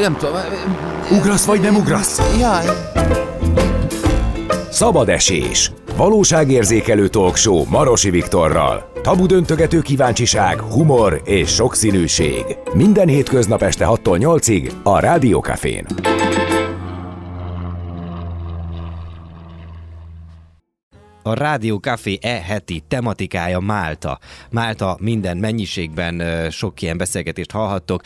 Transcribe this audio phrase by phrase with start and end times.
[0.00, 0.34] nem tudom.
[1.10, 2.36] Ugrasz vagy nem ugrasz?
[2.38, 2.64] Jaj.
[4.70, 5.72] Szabad esés.
[5.96, 8.90] Valóságérzékelő talkshow Marosi Viktorral.
[9.02, 12.44] Tabu döntögető kíváncsiság, humor és sokszínűség.
[12.74, 15.86] Minden hétköznap este 6-tól 8-ig a Rádiókafén.
[21.28, 24.18] A Rádió Café e heti tematikája Málta.
[24.50, 28.02] Málta minden mennyiségben sok ilyen beszélgetést hallhattok.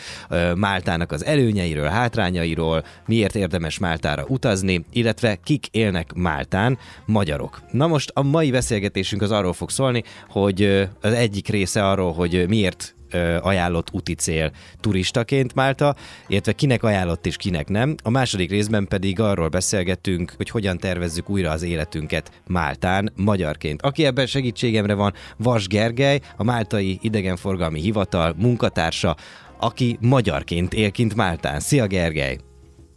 [0.54, 7.62] Máltának az előnyeiről, hátrányairól, miért érdemes Máltára utazni, illetve kik élnek Máltán, magyarok.
[7.70, 12.48] Na most a mai beszélgetésünk az arról fog szólni, hogy az egyik része arról, hogy
[12.48, 12.94] miért
[13.40, 17.94] ajánlott úti cél turistaként Málta, illetve kinek ajánlott és kinek nem.
[18.02, 23.82] A második részben pedig arról beszélgetünk, hogy hogyan tervezzük újra az életünket Máltán magyarként.
[23.82, 29.16] Aki ebben segítségemre van, Vas Gergely, a Máltai Idegenforgalmi Hivatal munkatársa,
[29.58, 31.60] aki magyarként él kint Máltán.
[31.60, 32.51] Szia Gergely!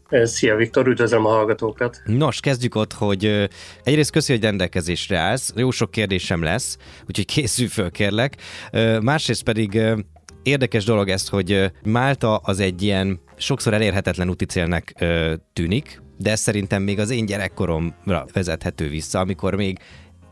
[0.09, 2.01] Szia Viktor, üdvözlöm a hallgatókat!
[2.05, 3.49] Nos, kezdjük ott, hogy
[3.83, 8.35] egyrészt köszi, hogy rendelkezésre állsz, jó sok kérdésem lesz, úgyhogy készülj föl, kérlek.
[9.01, 9.81] Másrészt pedig
[10.43, 14.45] érdekes dolog ez, hogy Málta az egy ilyen sokszor elérhetetlen úti
[15.53, 19.79] tűnik, de ez szerintem még az én gyerekkoromra vezethető vissza, amikor még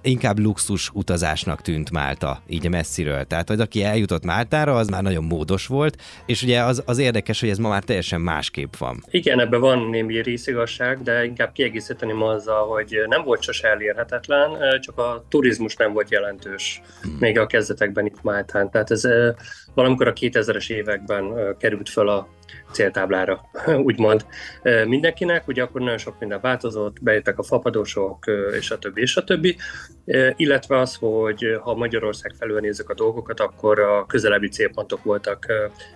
[0.04, 3.24] inkább luxus utazásnak tűnt Málta, így messziről.
[3.24, 7.40] Tehát, hogy aki eljutott Máltára, az már nagyon módos volt, és ugye az, az érdekes,
[7.40, 9.04] hogy ez ma már teljesen másképp van.
[9.10, 14.98] Igen, ebben van némi részigazság, de inkább kiegészíteném azzal, hogy nem volt sose elérhetetlen, csak
[14.98, 17.18] a turizmus nem volt jelentős hmm.
[17.20, 18.72] még a kezdetekben itt Máltán.
[18.72, 19.04] Tehát ez
[19.74, 22.28] valamikor a 2000-es években került föl a
[22.72, 23.50] céltáblára,
[23.88, 24.26] úgymond.
[24.86, 28.26] Mindenkinek, ugye akkor nagyon sok minden változott, bejöttek a fapadosok,
[28.60, 29.58] és a többi, és a többi,
[30.36, 35.46] illetve az, hogy ha Magyarország felül nézzük a dolgokat, akkor a közelebbi célpontok voltak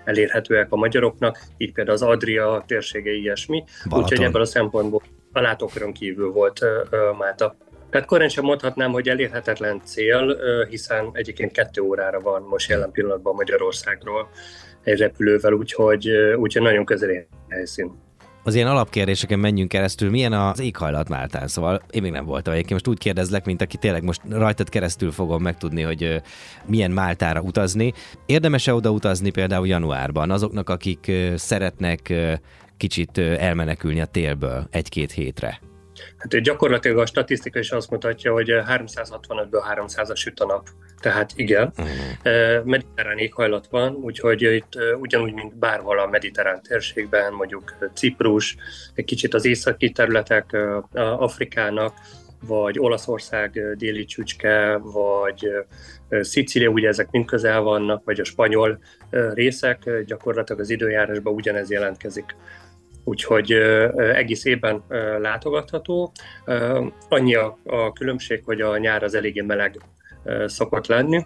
[0.03, 5.93] elérhetőek a magyaroknak, így például az Adria térsége ilyesmi, úgyhogy ebből a szempontból a látókörön
[5.93, 6.65] kívül volt
[7.17, 7.55] Málta.
[7.89, 10.37] Tehát korán sem mondhatnám, hogy elérhetetlen cél,
[10.69, 14.29] hiszen egyébként kettő órára van most jelen pillanatban Magyarországról
[14.83, 18.05] egy repülővel, úgyhogy, úgyhogy nagyon közeli helyszín.
[18.43, 21.47] Az ilyen alapkérdéseken menjünk keresztül, milyen az éghajlat Máltán?
[21.47, 25.11] Szóval én még nem voltam egyébként, most úgy kérdezlek, mint aki tényleg most rajtad keresztül
[25.11, 26.21] fogom megtudni, hogy
[26.65, 27.93] milyen Máltára utazni.
[28.25, 32.13] Érdemes-e oda utazni például januárban azoknak, akik szeretnek
[32.77, 35.59] kicsit elmenekülni a télből egy-két hétre?
[36.17, 40.67] Hát gyakorlatilag a statisztika is azt mutatja, hogy 365-ből 300-as süt a nap.
[40.99, 42.63] Tehát igen, uh-huh.
[42.63, 48.55] mediterrán éghajlat van, úgyhogy itt ugyanúgy, mint bárhol a mediterrán térségben, mondjuk Ciprus,
[48.93, 50.57] egy kicsit az északi területek
[50.93, 51.93] Afrikának,
[52.47, 55.51] vagy Olaszország déli csücske, vagy
[56.09, 58.79] Szicília, ugye ezek mind közel vannak, vagy a spanyol
[59.33, 62.35] részek, gyakorlatilag az időjárásban ugyanez jelentkezik
[63.07, 63.51] úgyhogy
[63.95, 64.83] egész évben
[65.19, 66.11] látogatható.
[67.09, 69.77] Annyi a, a különbség, hogy a nyár az eléggé meleg
[70.45, 71.25] szokott lenni.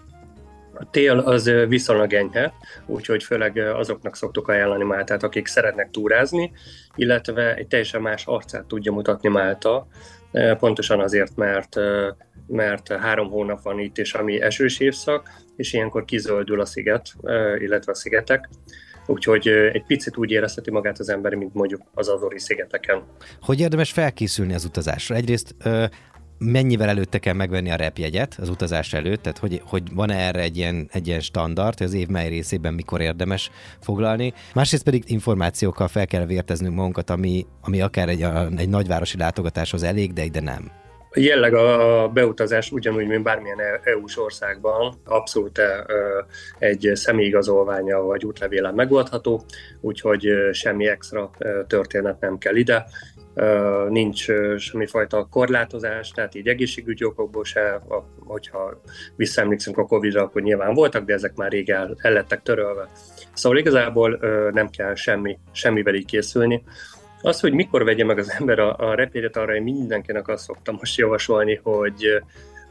[0.74, 2.54] A tél az viszonylag enyhe,
[2.86, 6.52] úgyhogy főleg azoknak szoktuk ajánlani Máltát, akik szeretnek túrázni,
[6.96, 9.88] illetve egy teljesen más arcát tudja mutatni Málta,
[10.60, 11.76] pontosan azért, mert
[12.48, 17.14] mert három hónap van itt, és ami esős évszak, és ilyenkor kizöldül a sziget,
[17.58, 18.50] illetve a szigetek,
[19.08, 23.04] úgyhogy egy picit úgy érezheti magát az ember, mint mondjuk az Azori szigeteken.
[23.42, 25.16] Hogy érdemes felkészülni az utazásra?
[25.16, 25.56] Egyrészt
[26.38, 30.58] mennyivel előtte kell megvenni a repjegyet az utazás előtt, tehát hogy, hogy van-e erre egy
[30.58, 34.34] ilyen, egy ilyen standard, hogy az év mely részében mikor érdemes foglalni.
[34.54, 38.26] Másrészt pedig információkkal fel kell vérteznünk magunkat, ami, ami akár egy,
[38.58, 40.72] egy nagyvárosi látogatáshoz elég, de ide nem.
[41.14, 45.62] Jelleg a beutazás ugyanúgy, mint bármilyen EU-s országban abszolút
[46.60, 49.44] egy személyigazolványa vagy útlevélen megoldható,
[49.82, 51.30] úgyhogy semmi extra
[51.68, 52.86] történet nem kell ide.
[53.90, 54.26] Nincs
[54.58, 57.82] semmifajta korlátozás, tehát így egészségügyi okokból se,
[58.20, 58.82] hogyha
[59.16, 62.90] visszaemlékszünk a Covid-ra, akkor nyilván voltak, de ezek már rég el, el lettek törölve.
[63.34, 64.20] Szóval igazából
[64.52, 66.64] nem kell semmi, semmivel így készülni.
[67.22, 70.76] Az, hogy mikor vegye meg az ember a, a repédet, arra én mindenkinek azt szoktam
[70.80, 72.22] most javasolni, hogy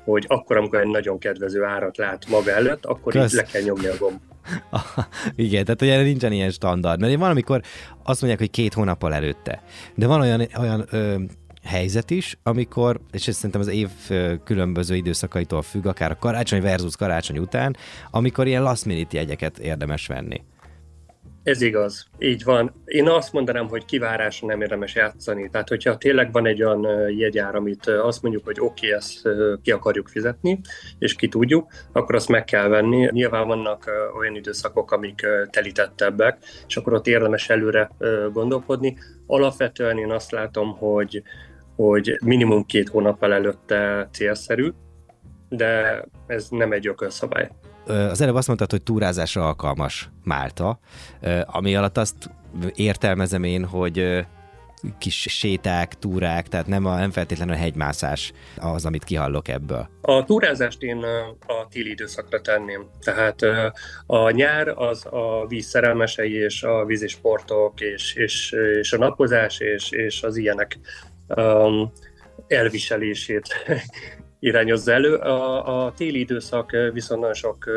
[0.04, 3.32] hogy akkor, amikor egy nagyon kedvező árat lát maga előtt, akkor Kösz.
[3.32, 4.20] így le kell nyomni a gomb.
[5.36, 7.60] Igen, tehát ugye nincsen ilyen standard, mert van, amikor
[8.02, 9.62] azt mondják, hogy két hónappal előtte,
[9.94, 11.14] de van olyan, olyan ö,
[11.64, 13.88] helyzet is, amikor, és ez szerintem az év
[14.44, 17.76] különböző időszakaitól függ, akár a karácsony versus karácsony után,
[18.10, 20.42] amikor ilyen last minute jegyeket érdemes venni.
[21.42, 22.82] Ez igaz, így van.
[22.84, 25.48] Én azt mondanám, hogy kivárásra nem érdemes játszani.
[25.50, 29.28] Tehát, hogyha tényleg van egy olyan jegyár, amit azt mondjuk, hogy oké, okay, ezt
[29.62, 30.60] ki akarjuk fizetni,
[30.98, 33.08] és ki tudjuk, akkor azt meg kell venni.
[33.10, 37.90] Nyilván vannak olyan időszakok, amik telítettebbek, és akkor ott érdemes előre
[38.32, 38.96] gondolkodni.
[39.26, 41.22] Alapvetően én azt látom, hogy,
[41.76, 44.68] hogy minimum két hónappal előtte célszerű,
[45.48, 47.50] de ez nem egy jogszabály
[47.90, 50.78] az előbb azt mondtad, hogy túrázásra alkalmas Málta,
[51.44, 52.30] ami alatt azt
[52.74, 54.26] értelmezem én, hogy
[54.98, 59.88] kis séták, túrák, tehát nem, a, nem feltétlenül a hegymászás az, amit kihallok ebből.
[60.00, 61.04] A túrázást én
[61.46, 62.86] a téli időszakra tenném.
[63.04, 63.40] Tehát
[64.06, 69.90] a nyár az a víz szerelmesei és a vízisportok és, és, és a napozás és,
[69.90, 70.78] és az ilyenek
[72.46, 73.48] elviselését
[74.40, 75.14] irányozza elő.
[75.14, 77.70] A, a téli időszak viszont nagyon sok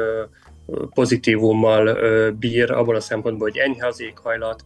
[0.94, 1.98] pozitívummal
[2.31, 4.63] bír, abból a szempontból, hogy enyhe az éghajlat,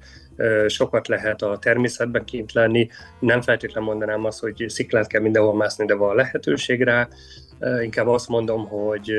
[0.68, 2.90] sokat lehet a természetben kint lenni.
[3.20, 7.08] Nem feltétlenül mondanám azt, hogy sziklát kell mindenhol mászni, de van lehetőség rá.
[7.82, 9.12] Inkább azt mondom, hogy,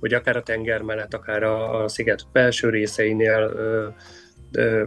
[0.00, 3.52] hogy akár a tenger mellett, akár a, a sziget belső részeinél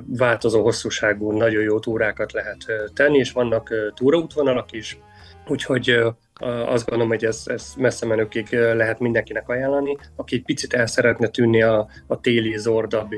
[0.05, 2.57] változó hosszúságú, nagyon jó túrákat lehet
[2.93, 4.99] tenni, és vannak túraútvonalak is,
[5.47, 5.99] úgyhogy
[6.45, 11.27] azt gondolom, hogy ez, ez messze menőkig lehet mindenkinek ajánlani, aki egy picit el szeretne
[11.27, 13.11] tűnni a, a téli zordabb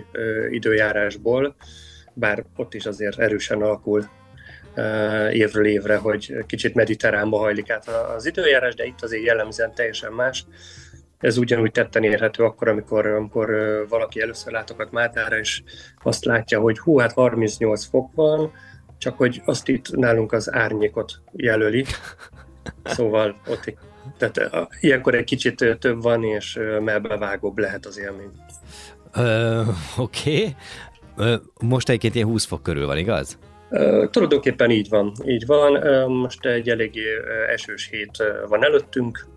[0.50, 1.56] időjárásból,
[2.13, 4.10] bár ott is azért erősen alakul
[5.31, 10.45] évről évre, hogy kicsit mediterránba hajlik át az időjárás, de itt azért jellemzően teljesen más.
[11.19, 13.50] Ez ugyanúgy tetten érhető akkor, amikor, amikor
[13.89, 15.63] valaki először látogat Mátára, és
[16.04, 18.51] azt látja, hogy hú, hát 38 fok van,
[18.98, 21.86] csak hogy azt itt nálunk az árnyékot jelöli,
[22.83, 23.74] Szóval ott
[24.18, 28.31] tehát uh, ilyenkor egy kicsit több van, és melbevágóbb lehet az élmény.
[29.16, 29.68] Uh,
[29.98, 30.56] Oké.
[31.16, 31.39] Okay.
[31.62, 33.39] Most egyébként ilyen 20 fok körül van, igaz?
[33.69, 35.12] Uh, tulajdonképpen így van.
[35.25, 35.71] Így van.
[36.12, 37.04] Most egy eléggé
[37.50, 39.27] esős hét van előttünk.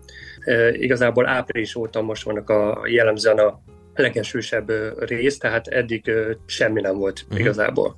[0.71, 3.59] Igazából április óta most vannak a jellemzően a
[3.95, 6.11] legesősebb rész, tehát eddig
[6.45, 7.39] semmi nem volt uh-huh.
[7.39, 7.95] igazából.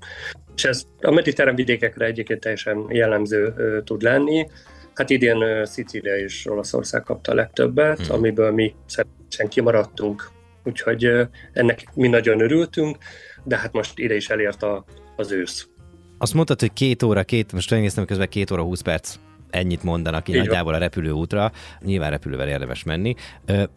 [0.56, 3.54] És ez a mediterrán vidékekre egyébként teljesen jellemző
[3.84, 4.48] tud lenni.
[4.95, 8.15] Hát idén Szicília és Olaszország kapta a legtöbbet, hmm.
[8.15, 10.31] amiből mi szerencsén kimaradtunk,
[10.63, 11.09] úgyhogy
[11.53, 12.97] ennek mi nagyon örültünk,
[13.44, 15.68] de hát most ide is elért a, az ősz.
[16.18, 19.15] Azt mondtad, hogy két óra, két, most megnéztem közben két óra, húsz perc
[19.50, 23.15] ennyit mondanak így nagyjából a repülőútra, nyilván repülővel érdemes menni.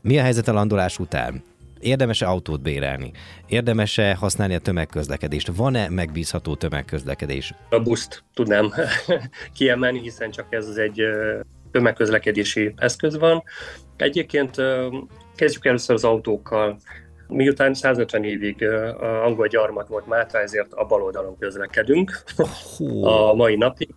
[0.02, 1.42] Mi a helyzet a landolás után?
[1.80, 3.12] Érdemes-e autót bérelni?
[3.46, 5.50] Érdemes-e használni a tömegközlekedést?
[5.56, 7.54] Van-e megbízható tömegközlekedés?
[7.70, 8.72] A buszt tudnám
[9.56, 11.02] kiemelni, hiszen csak ez az egy
[11.70, 13.42] tömegközlekedési eszköz van.
[13.96, 14.56] Egyébként
[15.34, 16.78] kezdjük először az autókkal.
[17.28, 18.64] Miután 150 évig
[19.24, 22.22] angol gyarmat volt Mátra, ezért a bal oldalon közlekedünk
[23.02, 23.94] a mai napig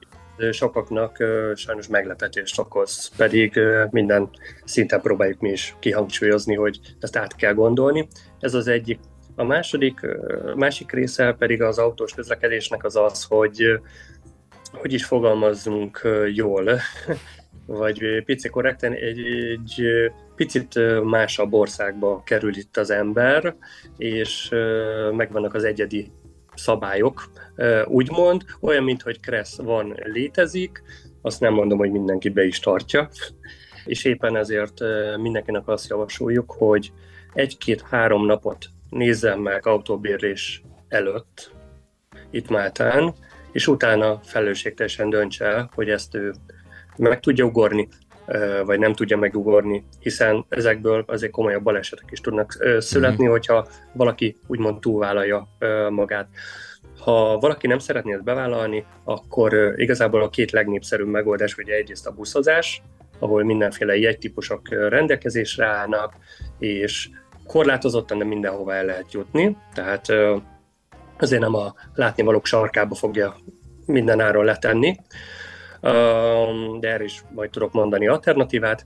[0.52, 1.18] sokaknak
[1.56, 3.60] sajnos meglepetést okoz, pedig
[3.90, 4.30] minden
[4.64, 8.08] szinten próbáljuk mi is kihangsúlyozni, hogy ezt át kell gondolni.
[8.40, 9.00] Ez az egyik.
[9.36, 10.00] A második,
[10.56, 13.80] másik része pedig az autós közlekedésnek az az, hogy
[14.72, 16.02] hogy is fogalmazzunk
[16.34, 16.64] jól,
[17.66, 19.84] vagy pici korrekten, egy, egy
[20.36, 23.56] picit másabb országba kerül itt az ember,
[23.98, 24.50] és
[25.12, 26.12] megvannak az egyedi
[26.62, 27.30] szabályok,
[27.86, 30.84] úgymond, olyan, mint hogy Kressz van, létezik,
[31.22, 33.10] azt nem mondom, hogy mindenki be is tartja,
[33.86, 34.80] és éppen ezért
[35.18, 36.92] mindenkinek azt javasoljuk, hogy
[37.34, 41.52] egy-két-három napot nézzen meg autóbérlés előtt
[42.32, 43.14] itt Máltán,
[43.52, 46.34] és utána felelősségteljesen döntse el, hogy ezt ő
[46.98, 47.88] meg tudja ugorni,
[48.66, 53.32] vagy nem tudja megugorni, hiszen ezekből azért komolyabb balesetek is tudnak születni, mm-hmm.
[53.32, 55.48] hogyha valaki úgymond túlvállalja
[55.90, 56.28] magát.
[57.00, 62.12] Ha valaki nem szeretné ezt bevállalni, akkor igazából a két legnépszerűbb megoldás, hogy egyrészt a
[62.12, 62.82] buszozás,
[63.20, 66.14] ahol mindenféle jegytípusok rendelkezésre állnak,
[66.60, 67.10] és
[67.48, 70.06] korlátozottan, de mindenhova el lehet jutni, tehát
[71.20, 73.36] azért nem a látnivalók sarkába fogja
[73.86, 74.96] minden áron letenni,
[76.80, 78.86] de erre is majd tudok mondani alternatívát,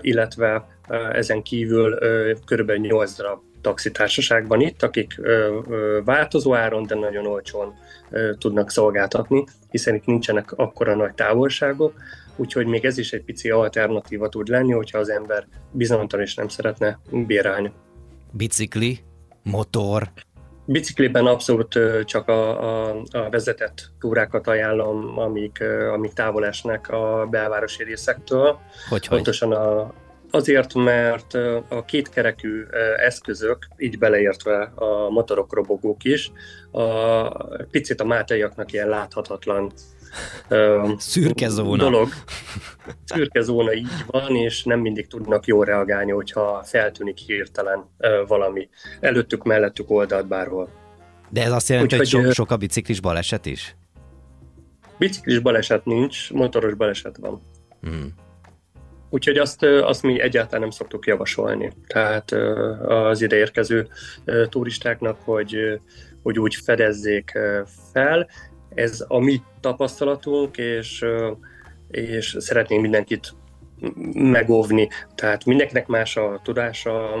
[0.00, 0.66] illetve
[1.12, 1.98] ezen kívül
[2.44, 5.20] körülbelül 8 darab taxitársaság van itt, akik
[6.04, 7.74] változó áron, de nagyon olcsón
[8.38, 11.94] tudnak szolgáltatni, hiszen itt nincsenek akkora nagy távolságok,
[12.36, 16.48] úgyhogy még ez is egy pici alternatíva tud lenni, hogyha az ember bizonytalan és nem
[16.48, 17.72] szeretne bérálni.
[18.32, 18.98] Bicikli,
[19.42, 20.10] motor,
[20.66, 27.84] Bicikliben abszolút csak a, a, a vezetett túrákat ajánlom, amik, amik távol esnek a belvárosi
[27.84, 28.58] részektől.
[28.88, 29.92] Hogy, Pontosan a,
[30.34, 31.34] Azért, mert
[31.68, 32.64] a kétkerekű
[32.96, 36.32] eszközök, így beleértve a motorok, robogók is,
[36.70, 36.82] a,
[37.70, 39.72] picit a mátaiaknak ilyen láthatatlan
[40.96, 41.82] Szürke zóna.
[41.82, 42.08] dolog.
[43.04, 47.84] Szürke zóna így van, és nem mindig tudnak jól reagálni, hogyha feltűnik hirtelen
[48.26, 48.68] valami
[49.00, 50.68] előttük, mellettük oldalt bárhol.
[51.30, 53.76] De ez azt jelenti, Úgy, hogy, hogy sok, sok a biciklis baleset is?
[54.98, 57.42] Biciklis baleset nincs, motoros baleset van.
[57.80, 58.14] Hmm.
[59.10, 61.72] Úgyhogy azt, azt mi egyáltalán nem szoktuk javasolni.
[61.86, 62.32] Tehát
[62.86, 63.88] az ideérkező
[64.48, 65.80] turistáknak, hogy,
[66.22, 67.38] hogy úgy fedezzék
[67.92, 68.28] fel.
[68.74, 71.04] Ez a mi tapasztalatunk, és,
[71.90, 73.34] és szeretnénk mindenkit
[74.12, 74.88] megóvni.
[75.14, 77.14] Tehát mindenkinek más a tudása,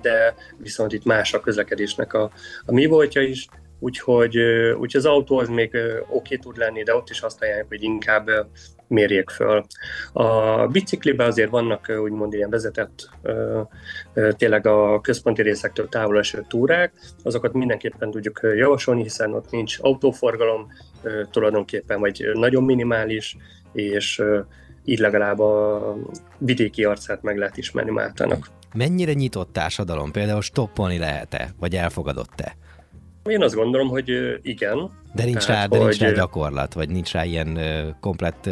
[0.00, 2.30] de viszont itt más a közlekedésnek a,
[2.66, 3.46] a mi voltja is,
[3.78, 4.38] úgyhogy,
[4.78, 7.82] úgyhogy az autó az még oké okay tud lenni, de ott is azt ajánljuk, hogy
[7.82, 8.30] inkább
[8.92, 9.64] mérjék föl.
[10.12, 13.10] A bicikliben azért vannak úgymond ilyen vezetett,
[14.36, 20.66] tényleg a központi részektől távol eső túrák, azokat mindenképpen tudjuk javasolni, hiszen ott nincs autóforgalom,
[21.30, 23.36] tulajdonképpen vagy nagyon minimális,
[23.72, 24.22] és
[24.84, 25.96] így legalább a
[26.38, 28.46] vidéki arcát meg lehet ismerni Máltának.
[28.74, 30.10] Mennyire nyitott társadalom?
[30.10, 32.56] Például stoppolni lehet-e, vagy elfogadott-e?
[33.24, 34.90] Én azt gondolom, hogy igen.
[35.14, 37.58] De nincs, Tehát, rá, de nincs rá gyakorlat, vagy nincs rá ilyen
[38.00, 38.48] komplett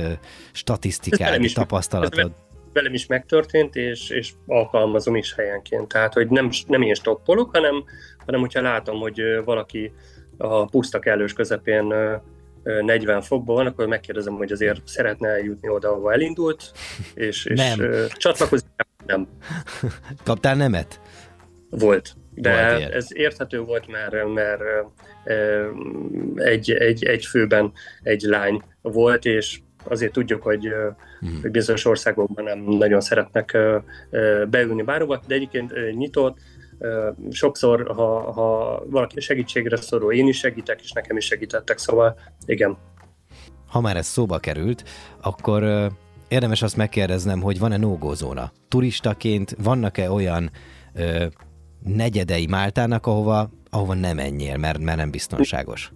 [0.53, 2.19] statisztikai tapasztalatod?
[2.19, 2.31] Ez
[2.73, 5.89] velem is megtörtént, és, és alkalmazom is helyenként.
[5.89, 7.85] Tehát, hogy nem, nem én stoppolok, hanem,
[8.27, 9.93] hanem hogyha látom, hogy valaki
[10.37, 11.95] a puszta kellős közepén
[12.63, 16.73] 40 fokban van, akkor megkérdezem, hogy azért szeretne eljutni oda, ahova elindult,
[17.15, 17.91] és, és nem.
[18.17, 18.69] csatlakozik.
[19.07, 19.29] Nem.
[20.25, 21.01] Kaptál nemet?
[21.71, 22.15] Volt.
[22.41, 24.61] De volt ez érthető volt, mert, mert
[26.35, 30.69] egy, egy, egy főben egy lány volt, és azért tudjuk, hogy,
[31.21, 31.39] hmm.
[31.43, 33.59] hogy bizonyos országokban nem nagyon szeretnek
[34.51, 36.39] beülni bárhova, de egyébként nyitott,
[37.31, 42.79] sokszor, ha, ha valaki segítségre szorul, én is segítek, és nekem is segítettek, szóval igen.
[43.67, 44.85] Ha már ez szóba került,
[45.21, 45.91] akkor
[46.29, 48.53] érdemes azt megkérdeznem, hogy van-e nógózóna?
[48.69, 50.51] Turistaként vannak-e olyan
[50.95, 51.27] ö,
[51.85, 55.93] negyedei Máltának, ahova, ahova nem menjél, mert, mert nem biztonságos?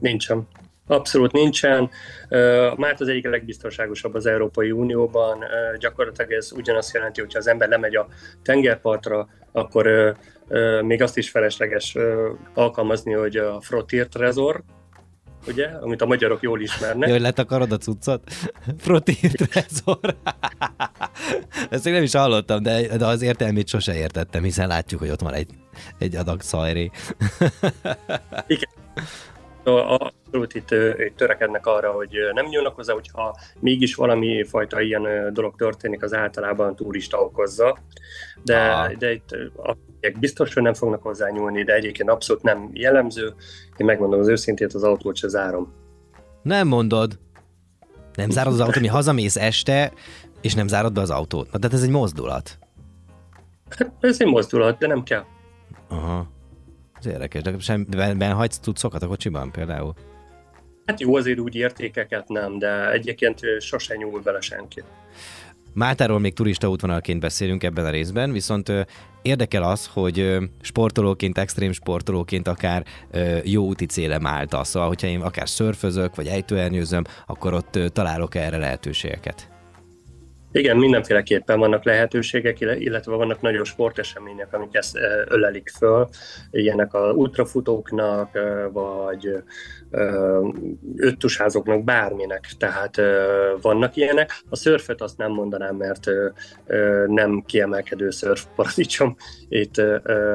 [0.00, 0.48] Nincsen.
[0.86, 1.90] Abszolút nincsen.
[2.76, 5.44] Már az egyik legbiztonságosabb az Európai Unióban.
[5.78, 8.06] Gyakorlatilag ez ugyanazt jelenti, hogyha az ember lemegy a
[8.42, 10.16] tengerpartra, akkor
[10.82, 11.96] még azt is felesleges
[12.54, 14.62] alkalmazni, hogy a Frotier Trezor,
[15.46, 17.08] ugye, amit a magyarok jól ismernek.
[17.08, 18.22] Jaj, letakarod a cuccot?
[18.78, 19.98] Frotier Trezor.
[21.70, 25.20] Ezt még nem is hallottam, de, de az értelmét sose értettem, hiszen látjuk, hogy ott
[25.20, 25.50] van egy,
[25.98, 26.90] egy adag szajré.
[28.46, 28.70] Igen.
[29.66, 35.56] Abszolút itt, itt törekednek arra, hogy nem nyúlnak hozzá, hogyha mégis valami fajta ilyen dolog
[35.56, 37.78] történik, az általában turista okozza.
[38.42, 39.76] De, de itt a
[40.18, 43.34] biztos, hogy nem fognak hozzá nyúlni, de egyébként abszolút nem jellemző.
[43.76, 45.72] Én megmondom az őszintét, az autót se zárom.
[46.42, 47.18] Nem mondod.
[48.14, 49.92] Nem zárod az autót, mi hazamész este,
[50.40, 51.52] és nem zárod be az autót.
[51.52, 52.58] Na, tehát ez egy mozdulat.
[53.78, 55.24] Hát ez egy mozdulat, de nem kell.
[55.88, 56.34] Aha.
[56.98, 59.94] Ez érdekes, de sem ben hagysz cuccokat a kocsiban például?
[60.86, 64.82] Hát jó, azért úgy értékeket nem, de egyébként sosem nyúl bele senki.
[65.72, 68.72] Máltáról még turista útvonalként beszélünk ebben a részben, viszont
[69.22, 72.84] érdekel az, hogy sportolóként, extrém sportolóként akár
[73.44, 74.64] jó úti céle Málta.
[74.64, 79.48] Szóval, hogyha én akár szörfözök, vagy ejtőernyőzöm, akkor ott találok erre lehetőségeket.
[80.56, 84.98] Igen, mindenféleképpen vannak lehetőségek, illetve vannak nagyon sportesemények, amik ezt
[85.28, 86.08] ölelik föl,
[86.50, 88.38] ilyenek a ultrafutóknak,
[88.72, 89.42] vagy
[90.96, 92.96] öttusházoknak, bárminek, tehát
[93.60, 94.42] vannak ilyenek.
[94.50, 96.04] A szörföt azt nem mondanám, mert
[97.06, 99.16] nem kiemelkedő szörfparadicsom.
[99.48, 99.82] Itt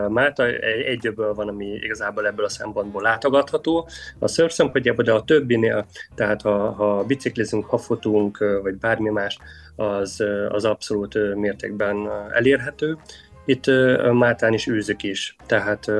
[0.09, 0.45] Málta
[0.85, 3.87] egyöbből van, ami igazából ebből a szempontból látogatható.
[4.19, 9.39] A szörf szempontjából, de a többinél, tehát ha, ha biciklizünk, ha futunk, vagy bármi más,
[9.75, 12.97] az, az abszolút mértékben elérhető.
[13.45, 13.65] Itt
[14.11, 15.91] Máltán is űzök is, tehát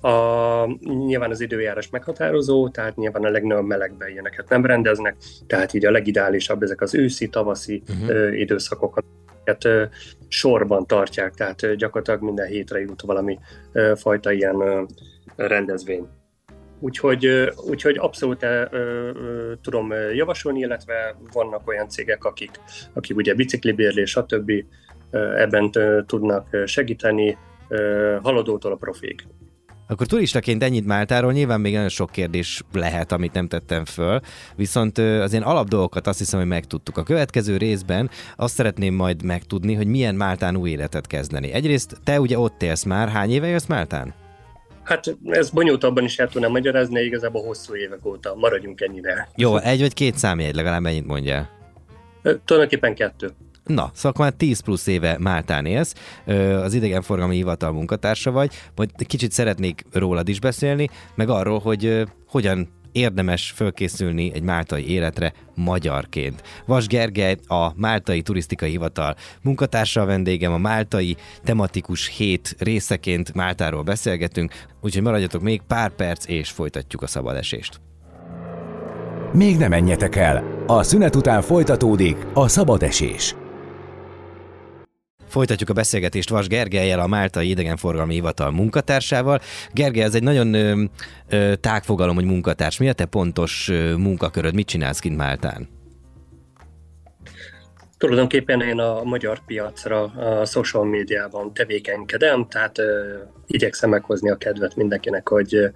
[0.00, 5.86] a, nyilván az időjárás meghatározó, tehát nyilván a legnagyobb melegben ilyeneket nem rendeznek, tehát így
[5.86, 8.38] a legideálisabb ezek az őszi, tavaszi uh-huh.
[8.38, 9.90] időszakok, amiket
[10.28, 13.38] sorban tartják, tehát gyakorlatilag minden hétre jut valami
[13.94, 14.86] fajta ilyen
[15.36, 16.06] rendezvény.
[16.82, 18.46] Úgyhogy, úgyhogy abszolút
[19.62, 22.50] tudom javasolni, illetve vannak olyan cégek, akik,
[22.92, 24.52] akik ugye biciklibérlés, stb.
[25.36, 25.70] ebben
[26.06, 27.36] tudnak segíteni,
[28.22, 29.24] haladótól a profig.
[29.88, 34.20] Akkor turistaként ennyit Máltáról, nyilván még nagyon sok kérdés lehet, amit nem tettem föl,
[34.56, 36.96] viszont az én alapdolgokat azt hiszem, hogy megtudtuk.
[36.96, 41.52] A következő részben azt szeretném majd megtudni, hogy milyen Máltán új életet kezdeni.
[41.52, 44.14] Egyrészt te ugye ott élsz már, hány éve élsz Máltán?
[44.82, 48.34] Hát ez bonyolultabban is el tudnám magyarázni, igazából hosszú évek óta.
[48.34, 49.28] Maradjunk ennyire.
[49.36, 51.50] Jó, egy vagy két számjegy, legalább ennyit mondjál.
[52.22, 53.30] Tulajdonképpen kettő.
[53.74, 55.94] Na, szóval már 10 plusz éve Máltán élsz,
[56.62, 62.68] az idegenforgalmi hivatal munkatársa vagy, majd kicsit szeretnék rólad is beszélni, meg arról, hogy hogyan
[62.92, 66.42] érdemes fölkészülni egy máltai életre magyarként.
[66.66, 73.82] Vas Gergely, a Máltai Turisztikai Hivatal munkatársa a vendégem, a Máltai tematikus hét részeként Máltáról
[73.82, 77.80] beszélgetünk, úgyhogy maradjatok még pár perc, és folytatjuk a szabadesést.
[79.32, 80.64] Még nem menjetek el!
[80.66, 83.34] A szünet után folytatódik a szabadesés.
[85.30, 89.40] Folytatjuk a beszélgetést Vas Gergelyel, a Máltai Idegenforgalmi Hivatal munkatársával.
[89.72, 90.84] Gergely, ez egy nagyon ö,
[91.28, 92.78] ö, tágfogalom, hogy munkatárs.
[92.78, 94.54] Mi a te pontos ö, munkaköröd?
[94.54, 95.68] Mit csinálsz kint Máltán?
[97.98, 104.76] Tulajdonképpen én a magyar piacra a social médiában tevékenykedem, tehát ö, igyekszem meghozni a kedvet
[104.76, 105.70] mindenkinek, hogy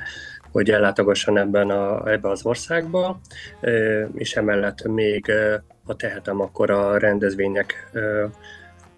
[0.52, 3.20] hogy ellátogasson ebben a, ebbe az országba,
[4.14, 5.32] és emellett még,
[5.84, 7.90] ha tehetem, akkor a rendezvények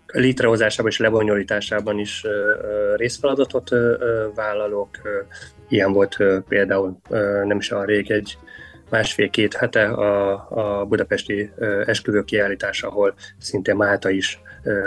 [0.07, 2.25] létrehozásában és lebonyolításában is
[2.97, 3.71] részfeladatot
[4.35, 4.89] vállalok.
[5.69, 6.17] Ilyen volt
[6.49, 7.01] például
[7.45, 8.39] nem is a rég egy
[8.91, 11.51] másfél-két hete a, a budapesti
[11.87, 14.41] esküvő kiállítás, ahol szintén Málta is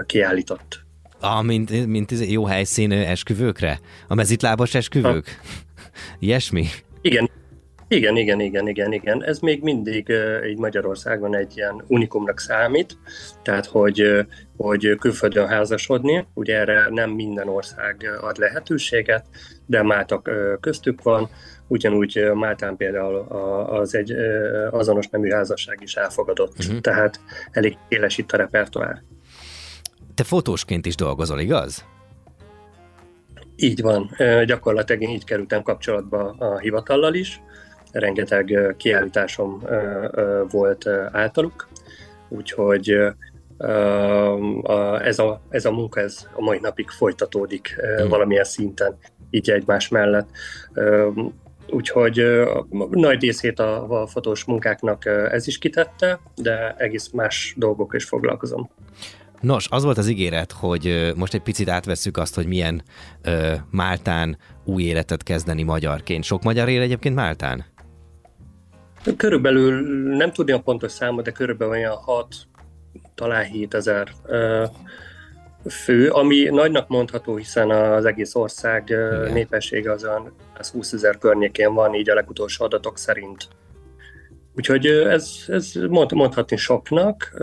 [0.06, 0.80] kiállított.
[1.20, 3.80] Ah, mint, mint jó helyszín esküvőkre?
[4.08, 5.40] A mezitlábas esküvők?
[5.42, 5.50] Ha.
[6.20, 6.66] Ilyesmi?
[7.02, 7.30] Igen,
[7.92, 9.24] igen, igen, igen, igen, igen.
[9.24, 10.14] Ez még mindig
[10.48, 12.98] így Magyarországon egy ilyen unikumnak számít,
[13.42, 14.26] tehát hogy,
[14.58, 19.26] hogy külföldön házasodni, ugye erre nem minden ország ad lehetőséget,
[19.66, 21.30] de Málta uh, köztük van,
[21.68, 23.16] ugyanúgy Máltán például
[23.70, 24.12] az egy
[24.72, 26.80] azonos nemű házasság is elfogadott, uh-huh.
[26.80, 27.20] tehát
[27.52, 29.02] elég éles itt a repertoár.
[30.16, 31.86] Te fotósként is dolgozol, igaz?
[33.56, 34.16] Így van,
[34.46, 37.42] gyakorlatilag én így kerültem kapcsolatba a hivatallal is,
[37.92, 39.64] rengeteg kiállításom
[40.52, 41.68] volt általuk,
[42.30, 42.98] úgyhogy
[45.04, 48.08] ez a, ez a munka ez a mai napig folytatódik mm.
[48.08, 48.98] valamilyen szinten,
[49.30, 50.30] így egymás mellett.
[51.72, 52.24] Úgyhogy
[52.90, 58.70] nagy részét a, a fotós munkáknak ez is kitette, de egész más dolgok is foglalkozom.
[59.42, 62.84] Nos, az volt az ígéret, hogy most egy picit átvesszük azt, hogy milyen
[63.22, 66.24] ö, Máltán új életet kezdeni magyarként.
[66.24, 67.66] Sok magyar él egyébként Máltán?
[69.18, 69.82] Körülbelül,
[70.16, 72.36] nem tudni a pontos számot, de körülbelül olyan 6,
[73.16, 74.08] talán 7 ezer
[75.70, 79.32] fő, ami nagynak mondható, hiszen az egész ország Igen.
[79.34, 80.34] népessége az olyan
[80.72, 83.48] 20 ezer környékén van, így a legutolsó adatok szerint.
[84.56, 87.34] Úgyhogy ez, ez mondhatni soknak,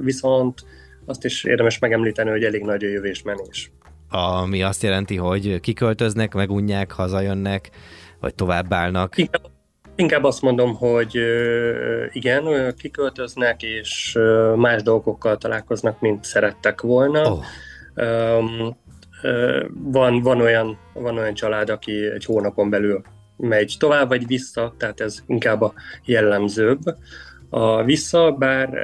[0.00, 0.64] viszont
[1.04, 3.70] azt is érdemes megemlíteni, hogy elég nagy a jövésmenés.
[4.08, 7.70] Ami azt jelenti, hogy kiköltöznek, megunják, hazajönnek,
[8.20, 9.18] vagy továbbállnak.
[9.18, 9.42] Inkább,
[9.96, 11.20] inkább azt mondom, hogy
[12.12, 14.18] igen, kiköltöznek, és
[14.56, 17.32] más dolgokkal találkoznak, mint szerettek volna.
[17.32, 17.44] Oh.
[19.72, 23.02] Van, van, olyan, van olyan család, aki egy hónapon belül
[23.36, 25.72] megy tovább vagy vissza, tehát ez inkább a
[26.04, 26.78] jellemzőbb
[27.50, 28.74] a vissza, bár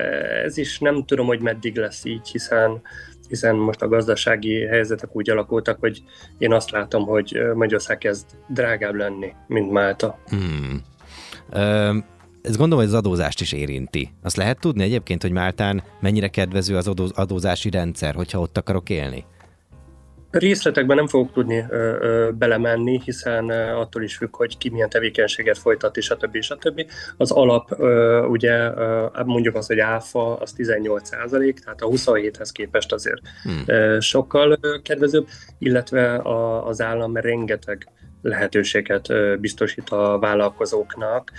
[0.45, 2.83] ez is nem tudom, hogy meddig lesz így, hiszen
[3.29, 6.03] hiszen most a gazdasági helyzetek úgy alakultak, hogy
[6.39, 10.19] én azt látom, hogy Magyarország kezd drágább lenni, mint Málta.
[10.27, 10.83] Hmm.
[12.43, 14.11] Ez gondolom, hogy az adózást is érinti.
[14.23, 19.25] Azt lehet tudni egyébként, hogy Máltán mennyire kedvező az adózási rendszer, hogyha ott akarok élni?
[20.31, 24.89] Részletekben nem fogok tudni ö, ö, belemenni, hiszen ö, attól is függ, hogy ki milyen
[24.89, 26.87] tevékenységet folytat, és a többi, és a többi.
[27.17, 32.49] Az alap, ö, ugye ö, mondjuk az, hogy áfa, az 18 százalék, tehát a 27-hez
[32.53, 33.63] képest azért hmm.
[33.67, 35.27] ö, sokkal ö, kedvezőbb,
[35.59, 37.89] illetve a, az állam rengeteg
[38.23, 39.09] lehetőséget
[39.41, 41.33] biztosít a vállalkozóknak,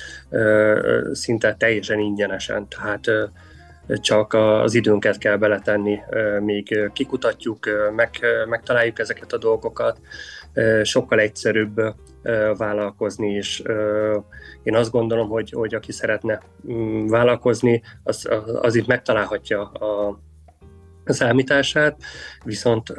[1.12, 3.32] szinte teljesen ingyenesen, tehát
[3.88, 6.00] csak az időnket kell beletenni,
[6.39, 8.10] még kikutatjuk, meg,
[8.48, 10.00] megtaláljuk ezeket a dolgokat,
[10.84, 11.82] sokkal egyszerűbb
[12.58, 13.63] vállalkozni, és
[14.63, 16.41] én azt gondolom, hogy, hogy aki szeretne
[16.72, 18.30] mm, vállalkozni, az,
[18.62, 20.19] az itt megtalálhatja a
[21.06, 22.02] számítását,
[22.46, 22.93] viszont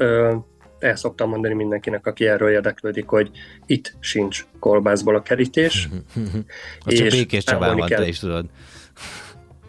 [0.85, 3.31] el szoktam mondani mindenkinek, aki erről érdeklődik, hogy
[3.67, 5.89] itt sincs kolbászból a kerítés.
[6.85, 8.47] Azt csak Békés Csabán van, te is tudod.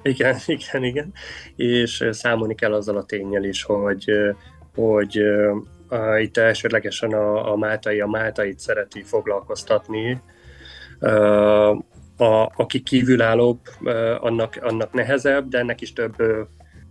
[0.02, 1.14] Igen, igen, igen.
[1.56, 4.12] És számolni kell azzal a tényel is, hogy,
[4.76, 5.22] hogy
[5.88, 10.22] a, itt elsődlegesen a, a máltai, a máltait szereti foglalkoztatni.
[12.18, 13.60] A, aki kívülállóbb,
[14.20, 16.16] annak, annak nehezebb, de ennek is több,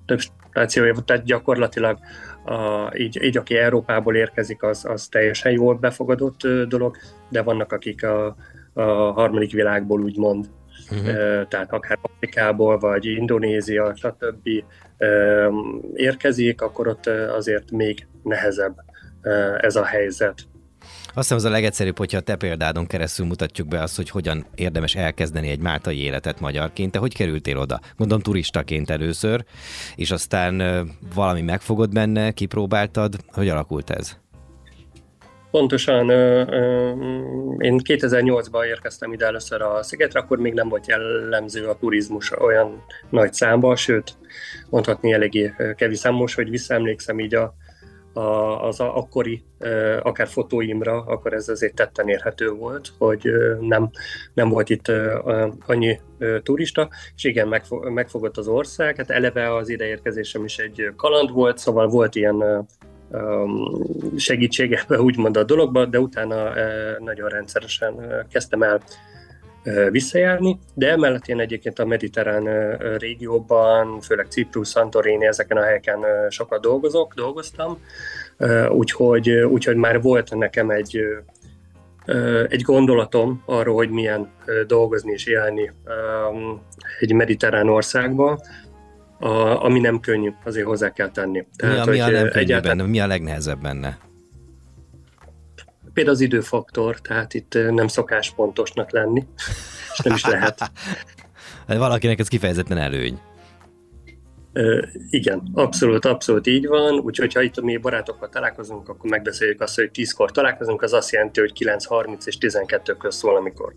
[0.06, 1.98] több stációja, tehát gyakorlatilag
[2.44, 6.96] a, így, így, aki Európából érkezik, az, az teljesen jól befogadott dolog,
[7.28, 8.36] de vannak, akik a,
[8.72, 10.46] a harmadik világból úgymond,
[10.90, 11.48] uh-huh.
[11.48, 14.48] tehát akár Afrikából, vagy Indonézia, stb.
[15.94, 18.74] érkezik, akkor ott azért még nehezebb
[19.60, 20.42] ez a helyzet.
[21.16, 24.46] Azt hiszem az a legegyszerűbb, hogyha a te példádon keresztül mutatjuk be azt, hogy hogyan
[24.54, 26.92] érdemes elkezdeni egy máltai életet magyarként.
[26.92, 27.80] Te hogy kerültél oda?
[27.96, 29.44] Gondolom turistaként először,
[29.96, 30.62] és aztán
[31.14, 33.14] valami megfogod benne, kipróbáltad.
[33.32, 34.16] Hogy alakult ez?
[35.50, 36.10] Pontosan,
[37.58, 42.84] én 2008-ban érkeztem ide először a szigetre, akkor még nem volt jellemző a turizmus olyan
[43.10, 44.16] nagy számba, sőt,
[44.70, 47.54] mondhatni eléggé kevés számos, hogy visszaemlékszem így a
[48.14, 49.42] a, az a, akkori
[50.02, 53.90] akár fotóimra, akkor ez azért tetten érhető volt, hogy nem,
[54.34, 54.92] nem volt itt
[55.66, 56.00] annyi
[56.42, 58.96] turista, és igen, megfogott az ország.
[58.96, 62.66] Hát eleve az ideérkezésem is egy kaland volt, szóval volt ilyen
[64.16, 66.52] segítség ebbe úgymond a dologba, de utána
[66.98, 68.82] nagyon rendszeresen kezdtem el
[69.90, 76.60] visszajárni, de emellett én egyébként a mediterrán régióban, főleg Ciprus, Santorini, ezeken a helyeken sokat
[76.60, 77.78] dolgozok, dolgoztam,
[78.68, 80.98] úgyhogy, úgyhogy már volt nekem egy,
[82.48, 84.30] egy gondolatom arról, hogy milyen
[84.66, 85.72] dolgozni és élni
[87.00, 88.40] egy mediterrán országban,
[89.58, 91.46] ami nem könnyű, azért hozzá kell tenni.
[91.56, 92.76] Tehát, mi a, mi a nem egyáltalán...
[92.76, 92.90] benne?
[92.90, 93.98] Mi a legnehezebb benne?
[95.94, 99.26] Például az időfaktor, tehát itt nem szokás pontosnak lenni,
[99.92, 100.70] és nem is lehet.
[101.66, 103.20] Valakinek ez kifejezetten előny.
[104.52, 109.74] Uh, igen, abszolút, abszolút így van, úgyhogy ha itt mi barátokkal találkozunk, akkor megbeszéljük azt,
[109.74, 113.74] hogy 10-kor találkozunk, az azt jelenti, hogy 9.30 és 12 közt valamikor.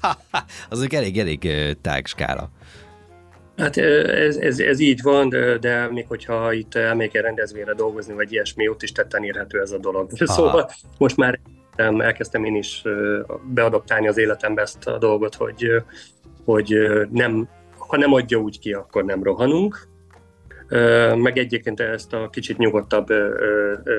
[0.68, 1.48] az elég, elég
[1.80, 2.50] tág skála.
[3.56, 8.14] Hát ez, ez, ez így van, de, de még hogyha itt elmegyek egy rendezvényre dolgozni,
[8.14, 10.10] vagy ilyesmi, ott is tetten érhető ez a dolog.
[10.18, 10.32] Aha.
[10.32, 11.40] Szóval most már
[11.76, 12.82] elkezdtem én is
[13.44, 15.66] beadaptálni az életembe ezt a dolgot, hogy,
[16.44, 16.76] hogy
[17.10, 19.88] nem, ha nem adja úgy ki, akkor nem rohanunk,
[21.16, 23.06] meg egyébként ezt a kicsit nyugodtabb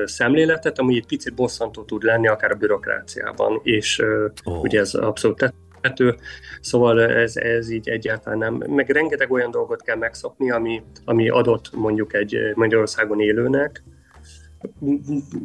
[0.06, 4.04] szemléletet, ami egy picit bosszantó tud lenni, akár a bürokráciában, és
[4.43, 4.62] oh.
[4.62, 6.16] ugye ez abszolút érthető,
[6.62, 8.63] szóval ez, ez így egyáltalán nem.
[8.68, 13.84] Meg rengeteg olyan dolgot kell megszokni, ami, ami adott mondjuk egy Magyarországon élőnek,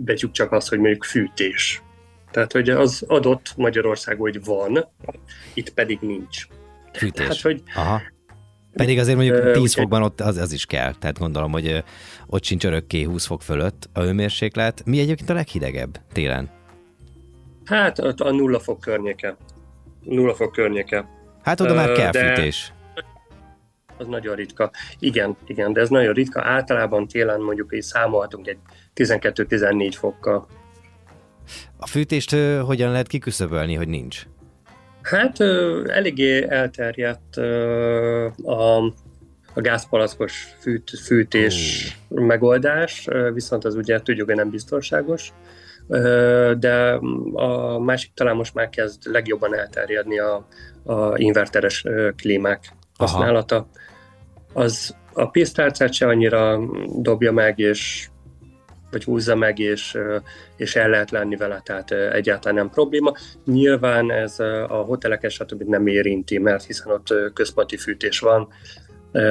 [0.04, 1.82] vegyük csak azt, hogy mondjuk fűtés.
[2.30, 4.84] Tehát, hogy az adott Magyarországon, hogy van,
[5.54, 6.46] itt pedig nincs.
[6.92, 7.26] Fűtés.
[7.26, 8.00] Tehát, hogy Aha.
[8.72, 11.84] Pedig azért mondjuk 10 fokban ott az, az is kell, tehát gondolom, hogy
[12.26, 14.82] ott sincs örökké 20 fok fölött a hőmérséklet.
[14.84, 16.50] Mi egyébként a leghidegebb télen?
[17.64, 19.36] Hát a nulla fok környéke
[20.04, 21.08] nulla fok környéke.
[21.42, 22.72] Hát oda már kell de fűtés.
[23.96, 24.70] Az nagyon ritka.
[24.98, 26.42] Igen, igen, de ez nagyon ritka.
[26.42, 28.58] Általában télen mondjuk így számolhatunk egy
[28.94, 30.46] 12-14 fokkal.
[31.76, 32.30] A fűtést
[32.64, 34.26] hogyan lehet kiküszöbölni, hogy nincs?
[35.02, 35.40] Hát
[35.86, 37.36] eléggé elterjedt
[38.42, 38.76] a,
[39.54, 42.20] a gázpalackos fűt, fűtés oh.
[42.24, 45.32] megoldás, viszont az ugye tudjuk, hogy nem biztonságos
[46.58, 46.98] de
[47.32, 50.46] a másik talán most már kezd legjobban elterjedni a,
[50.84, 51.84] a inverteres
[52.16, 53.56] klímák használata.
[53.56, 53.68] Aha.
[54.52, 56.60] Az a pénztárcát se annyira
[57.00, 58.06] dobja meg, és
[58.90, 59.98] vagy húzza meg, és,
[60.56, 63.12] és el lehet lenni vele, tehát egyáltalán nem probléma.
[63.44, 65.62] Nyilván ez a hotelek stb.
[65.62, 68.48] nem érinti, mert hiszen ott központi fűtés van,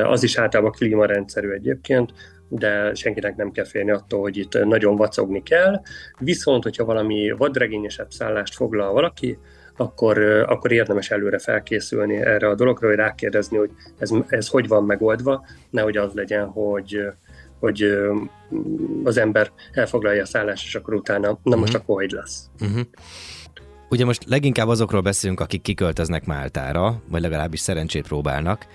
[0.04, 2.14] az is általában klímarendszerű egyébként,
[2.54, 5.82] de senkinek nem kell félni attól, hogy itt nagyon vacogni kell.
[6.20, 9.38] Viszont, hogyha valami vadregényesebb szállást foglal valaki,
[9.78, 14.84] akkor, akkor érdemes előre felkészülni erre a dologra, hogy rákérdezni, hogy ez, ez hogy van
[14.84, 17.00] megoldva, nehogy az legyen, hogy,
[17.60, 17.98] hogy
[19.04, 21.60] az ember elfoglalja a szállást, és akkor utána, na uh-huh.
[21.60, 22.50] most akkor hogy lesz.
[22.62, 22.82] Uh-huh.
[23.90, 28.66] Ugye most leginkább azokról beszélünk, akik kiköltöznek Máltára, vagy legalábbis szerencsét próbálnak.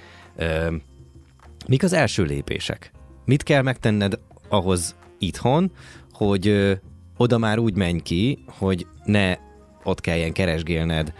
[1.66, 2.90] Mik az első lépések?
[3.26, 5.72] Mit kell megtenned ahhoz itthon,
[6.12, 6.76] hogy
[7.16, 9.36] oda már úgy menj ki, hogy ne
[9.84, 11.12] ott kelljen keresgélned,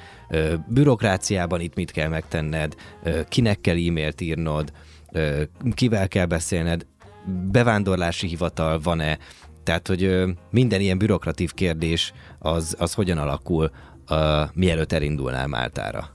[0.69, 2.75] bürokráciában itt mit kell megtenned,
[3.29, 4.73] kinek kell e-mailt írnod,
[5.75, 6.87] kivel kell beszélned,
[7.53, 9.19] bevándorlási hivatal van-e,
[9.63, 13.71] tehát, hogy minden ilyen bürokratív kérdés az, az hogyan alakul,
[14.09, 16.11] ö, mielőtt elindulnál Máltára?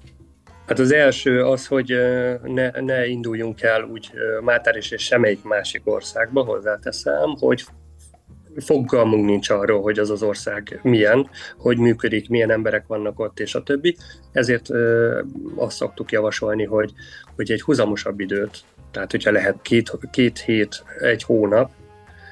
[0.72, 1.98] Hát az első az, hogy
[2.44, 7.64] ne, ne induljunk el úgy Mátár és semmelyik másik országba, hozzáteszem, hogy
[8.58, 13.56] fogalmunk nincs arról, hogy az az ország milyen, hogy működik, milyen emberek vannak ott, és
[13.56, 13.98] a többi.
[14.32, 15.22] Ezért ö,
[15.56, 16.92] azt szoktuk javasolni, hogy,
[17.36, 21.72] hogy egy húzamosabb időt, tehát hogyha lehet két, két hét, egy hónap,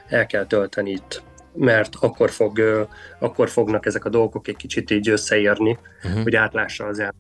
[0.08, 1.24] el kell tölteni itt
[1.54, 2.88] mert akkor, fog,
[3.20, 6.24] akkor fognak ezek a dolgok egy kicsit így összeérni, uh-huh.
[6.24, 7.14] hogy átlássa az el.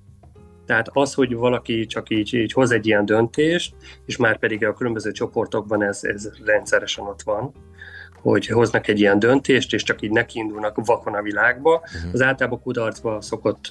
[0.69, 4.73] Tehát az, hogy valaki csak így, így hoz egy ilyen döntést, és már pedig a
[4.73, 7.51] különböző csoportokban ez, ez rendszeresen ott van,
[8.21, 12.13] hogy hoznak egy ilyen döntést, és csak így nekiindulnak vakon a világba, uh-huh.
[12.13, 13.67] az általában kudarcba szokott,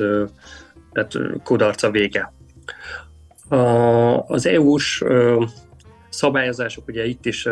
[0.93, 2.33] tehát kudarca vége.
[3.49, 3.57] A,
[4.19, 5.05] az EU-s
[6.19, 7.49] szabályozások ugye itt is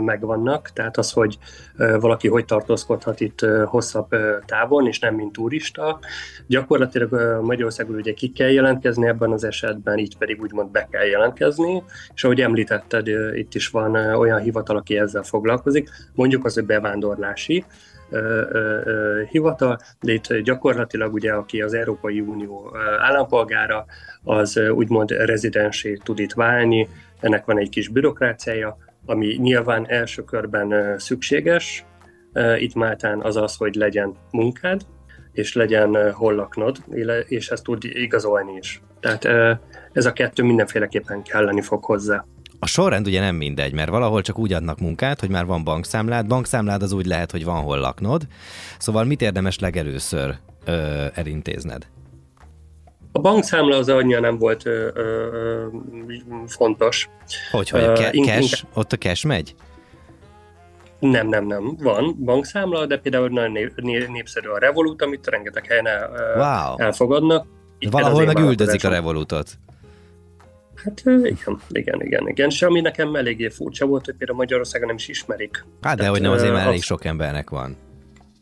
[0.00, 1.38] megvannak, tehát az, hogy
[1.76, 4.08] valaki hogy tartózkodhat itt hosszabb
[4.44, 5.98] távon, és nem mint turista.
[6.46, 11.82] Gyakorlatilag Magyarországon ugye ki kell jelentkezni ebben az esetben, így pedig úgymond be kell jelentkezni,
[12.14, 17.64] és ahogy említetted, itt is van olyan hivatal, aki ezzel foglalkozik, mondjuk az, hogy bevándorlási,
[19.30, 23.84] hivatal, de itt gyakorlatilag ugye, aki az Európai Unió állampolgára,
[24.22, 26.88] az úgymond rezidensé tud itt válni,
[27.20, 31.84] ennek van egy kis bürokráciája, ami nyilván első körben szükséges.
[32.58, 34.80] Itt Máltán az az, hogy legyen munkád,
[35.32, 36.76] és legyen hol laknod,
[37.26, 38.82] és ezt tud igazolni is.
[39.00, 39.24] Tehát
[39.92, 42.24] ez a kettő mindenféleképpen kelleni fog hozzá.
[42.58, 46.26] A sorrend ugye nem mindegy, mert valahol csak úgy adnak munkát, hogy már van bankszámlád,
[46.26, 48.26] bankszámlád az úgy lehet, hogy van hol laknod.
[48.78, 51.86] Szóval mit érdemes legelőször ö, elintézned?
[53.12, 55.66] A bankszámla az annyira nem volt ö, ö,
[56.46, 57.08] fontos.
[57.50, 59.54] Hogy, hogy a ke- cash, ott a cash megy?
[60.98, 61.76] Nem, nem, nem.
[61.78, 66.86] Van bankszámla, de például nagyon népszerű a Revolut, amit rengeteg helyen el, wow.
[66.86, 67.46] elfogadnak.
[67.78, 69.58] Itt Valahol meg üldözik a Revolutot.
[70.86, 72.48] Hát igen, igen, igen, igen.
[72.48, 75.64] És ami nekem eléggé furcsa volt, hogy például Magyarországon nem is ismerik.
[75.80, 77.76] Hát, de hogy nem azért, mert elég sok embernek van.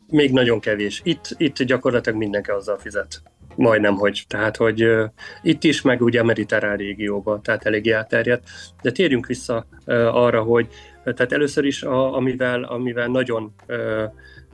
[0.07, 1.01] Még nagyon kevés.
[1.03, 3.21] Itt, itt gyakorlatilag mindenki azzal fizet.
[3.55, 4.25] Majdnem, hogy.
[4.27, 5.03] Tehát, hogy uh,
[5.41, 8.47] itt is, meg ugye a mediterrán régióban, tehát eléggé elterjedt.
[8.81, 10.67] De térjünk vissza uh, arra, hogy
[11.05, 14.03] uh, tehát először is, a, amivel, amivel nagyon uh,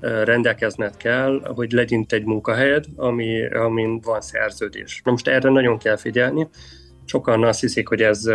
[0.02, 5.02] rendelkezned kell, hogy legyen egy munkahelyed, ami, amin van szerződés.
[5.04, 6.48] Na most erre nagyon kell figyelni.
[7.06, 8.30] Sokan azt hiszik, hogy ez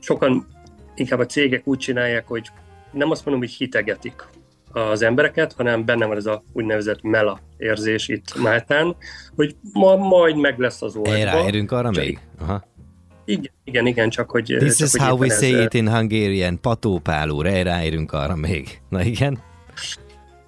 [0.00, 0.46] sokan
[0.94, 2.50] inkább a cégek úgy csinálják, hogy
[2.92, 4.24] nem azt mondom, hogy hitegetik
[4.72, 8.96] az embereket, hanem benne van ez a úgynevezett mela érzés itt Máltán,
[9.36, 11.24] hogy ma majd meg lesz az oldva.
[11.24, 12.18] Ráérünk arra csak, még?
[12.40, 12.64] Aha.
[13.24, 14.44] Igen, igen, igen, csak hogy...
[14.58, 18.80] This csak, is hogy how we say it in Hungarian, patópáló, ráérünk arra még.
[18.88, 19.38] Na igen?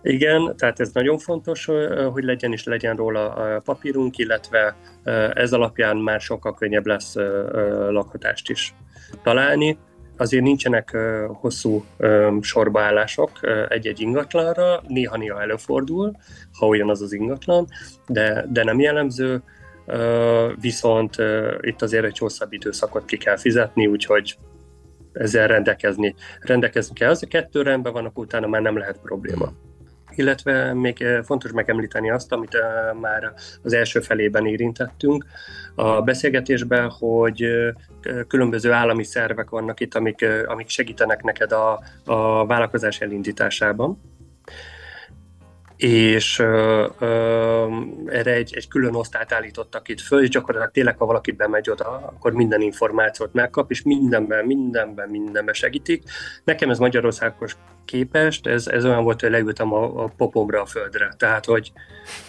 [0.06, 1.70] Igen, tehát ez nagyon fontos,
[2.12, 4.76] hogy legyen is legyen róla papírunk, illetve
[5.34, 7.14] ez alapján már sokkal könnyebb lesz
[7.88, 8.74] lakhatást is
[9.22, 9.78] találni
[10.16, 10.96] azért nincsenek
[11.28, 11.84] hosszú
[12.40, 13.30] sorbaállások
[13.68, 16.16] egy-egy ingatlanra, néha-néha előfordul,
[16.58, 17.66] ha olyan az az ingatlan,
[18.06, 19.42] de, de nem jellemző,
[20.60, 21.16] viszont
[21.60, 24.38] itt azért egy hosszabb időszakot ki kell fizetni, úgyhogy
[25.12, 27.10] ezzel rendelkezni, rendelkezni kell.
[27.10, 29.52] Az a kettő rendben vannak, utána már nem lehet probléma
[30.18, 32.62] illetve még eh, fontos megemlíteni azt, amit eh,
[33.00, 35.24] már az első felében érintettünk
[35.74, 37.72] a beszélgetésben, hogy eh,
[38.28, 44.00] különböző állami szervek vannak itt, amik, amik segítenek neked a, a vállalkozás elindításában
[45.76, 51.06] és ö, ö, erre egy, egy külön osztályt állítottak itt föl, és gyakorlatilag tényleg, ha
[51.06, 56.02] valaki bemegy oda, akkor minden információt megkap, és mindenben, mindenben, mindenben segítik.
[56.44, 61.14] Nekem ez Magyarországos képest, ez, ez olyan volt, hogy leültem a, a popomra a földre.
[61.16, 61.72] Tehát, hogy,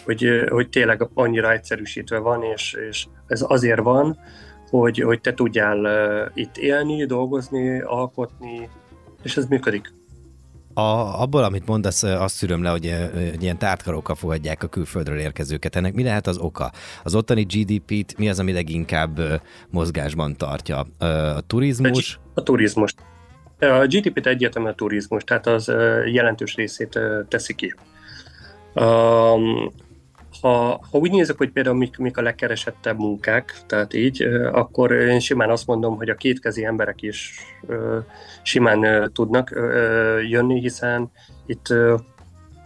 [0.05, 4.19] hogy, hogy tényleg annyira egyszerűsítve van, és, és ez azért van,
[4.69, 8.69] hogy, hogy te tudjál itt élni, dolgozni, alkotni,
[9.23, 9.93] és ez működik.
[10.77, 15.75] A, abból, amit mondasz, azt szűröm le, hogy, hogy ilyen tártkarokkal fogadják a külföldről érkezőket.
[15.75, 16.71] Ennek mi lehet az oka?
[17.03, 19.19] Az ottani GDP-t mi az, ami leginkább
[19.69, 20.85] mozgásban tartja?
[21.35, 22.19] A turizmus?
[22.33, 22.93] A, a turizmus.
[23.59, 25.67] A GDP-t egyértelműen a turizmus, tehát az
[26.05, 27.75] jelentős részét teszi ki.
[30.45, 35.19] Ha, ha úgy nézek, hogy például mik, mik a legkeresettebb munkák, tehát így, akkor én
[35.19, 37.39] simán azt mondom, hogy a kétkezi emberek is
[38.43, 39.49] simán tudnak
[40.29, 41.11] jönni, hiszen
[41.45, 41.73] itt,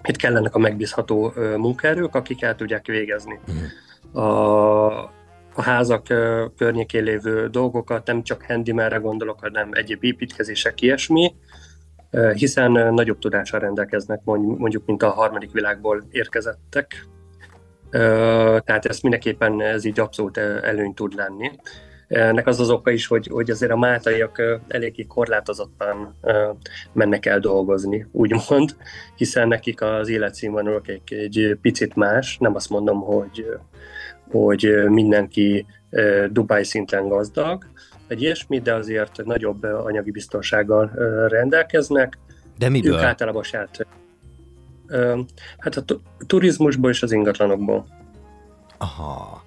[0.04, 3.40] itt kellenek a megbízható munkaerők, akik el tudják végezni.
[3.46, 4.22] Mhm.
[4.24, 5.04] A,
[5.54, 6.04] a házak
[6.58, 11.36] környékén lévő dolgokat, nem csak handymanre gondolok, hanem egyéb építkezések, ilyesmi,
[12.34, 17.08] hiszen nagyobb tudással rendelkeznek, mondjuk, mint a harmadik világból érkezettek,
[18.64, 21.52] tehát ezt mindenképpen ez így abszolút előny tud lenni.
[22.08, 26.16] Ennek az az oka is, hogy, hogy azért a máltaiak eléggé korlátozottan
[26.94, 28.76] mennek el dolgozni, úgymond,
[29.16, 33.46] hiszen nekik az életszínvonaluk egy, egy picit más, nem azt mondom, hogy,
[34.32, 35.66] hogy mindenki
[36.30, 37.64] Dubai szinten gazdag,
[38.08, 40.92] egy ilyesmi, de azért nagyobb anyagi biztonsággal
[41.28, 42.18] rendelkeznek.
[42.58, 42.94] De miből?
[42.94, 43.88] Ők általában saját
[45.58, 45.84] Hát a
[46.28, 47.86] turizmusból és az ingatlanokból.
[48.78, 49.44] Aha.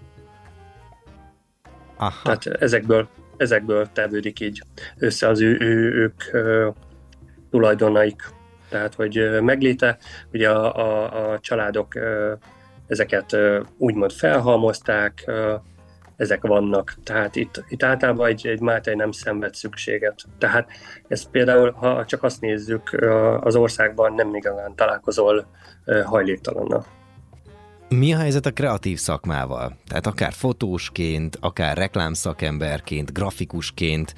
[1.97, 2.23] Aha.
[2.23, 4.63] Tehát ezekből, ezekből tevődik így
[4.99, 6.69] össze az ő, ő, ők ö,
[7.51, 8.23] tulajdonaik.
[8.69, 9.99] Tehát, hogy megléte,
[10.33, 12.33] ugye a, a, a családok ö,
[12.87, 15.55] ezeket ö, úgymond felhalmozták, ö,
[16.17, 16.95] ezek vannak.
[17.05, 20.25] Tehát itt, itt általában egy, egy Máté nem szenved szükséget.
[20.39, 20.71] Tehát
[21.09, 22.93] ez például, ha csak azt nézzük,
[23.41, 25.47] az országban nem igazán találkozol
[26.05, 26.87] hajléktalannal.
[27.95, 29.77] Mi a helyzet a kreatív szakmával?
[29.87, 34.15] Tehát akár fotósként, akár reklámszakemberként, grafikusként,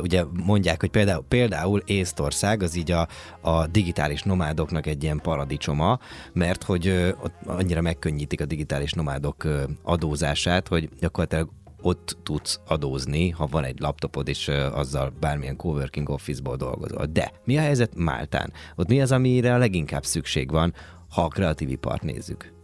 [0.00, 3.08] ugye mondják, hogy például, például Észtország az így a,
[3.40, 5.98] a digitális nomádoknak egy ilyen paradicsoma,
[6.32, 7.14] mert hogy
[7.46, 9.46] annyira megkönnyítik a digitális nomádok
[9.82, 16.56] adózását, hogy gyakorlatilag ott tudsz adózni, ha van egy laptopod, és azzal bármilyen coworking office-ból
[16.56, 17.06] dolgozol.
[17.06, 18.52] De mi a helyzet Máltán?
[18.76, 20.74] Ott mi az, amire a leginkább szükség van,
[21.10, 22.55] ha a kreatív ipart nézzük?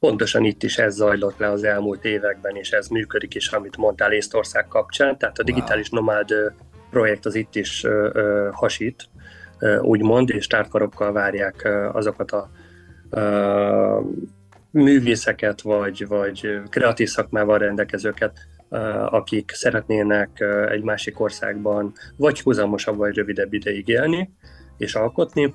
[0.00, 4.12] Pontosan itt is ez zajlott le az elmúlt években, és ez működik is, amit mondtál
[4.12, 5.18] Észtország kapcsán.
[5.18, 6.28] Tehát a digitális nomád
[6.90, 7.86] projekt az itt is
[8.52, 9.08] hasít,
[9.80, 12.50] úgymond, és tárkarokkal várják azokat a
[14.70, 18.38] művészeket, vagy, vagy kreatív szakmával rendelkezőket,
[19.06, 24.30] akik szeretnének egy másik országban vagy húzamosabb, vagy rövidebb ideig élni
[24.76, 25.54] és alkotni.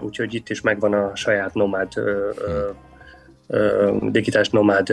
[0.00, 1.92] Úgyhogy itt is megvan a saját nomád
[4.00, 4.92] digitális nomád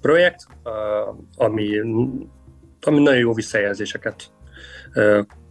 [0.00, 0.46] projekt,
[1.36, 1.78] ami,
[2.80, 4.30] ami nagyon jó visszajelzéseket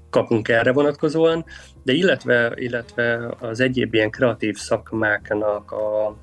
[0.10, 1.46] kapunk erre vonatkozóan,
[1.84, 6.18] de illetve, illetve az egyéb ilyen kreatív szakmáknak a,